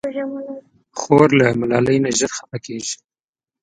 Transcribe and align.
خور 0.99 1.29
له 1.39 1.47
ملالۍ 1.59 1.97
نه 2.03 2.09
ژر 2.19 2.31
خفه 2.37 2.57
کېږي. 2.65 2.95